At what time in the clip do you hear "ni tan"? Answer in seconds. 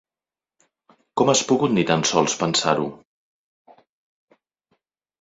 1.77-2.07